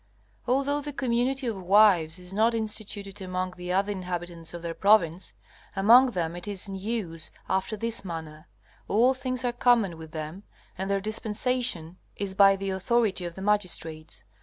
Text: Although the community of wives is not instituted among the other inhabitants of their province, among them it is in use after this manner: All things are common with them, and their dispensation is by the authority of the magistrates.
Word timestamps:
Although 0.47 0.81
the 0.81 0.93
community 0.93 1.45
of 1.45 1.61
wives 1.61 2.17
is 2.17 2.33
not 2.33 2.55
instituted 2.55 3.21
among 3.21 3.51
the 3.55 3.71
other 3.71 3.91
inhabitants 3.91 4.51
of 4.51 4.63
their 4.63 4.73
province, 4.73 5.33
among 5.75 6.09
them 6.09 6.35
it 6.35 6.47
is 6.47 6.67
in 6.67 6.73
use 6.73 7.29
after 7.47 7.77
this 7.77 8.03
manner: 8.03 8.47
All 8.87 9.13
things 9.13 9.45
are 9.45 9.53
common 9.53 9.99
with 9.99 10.09
them, 10.09 10.41
and 10.75 10.89
their 10.89 11.01
dispensation 11.01 11.97
is 12.15 12.33
by 12.33 12.55
the 12.55 12.71
authority 12.71 13.25
of 13.25 13.35
the 13.35 13.43
magistrates. 13.43 14.23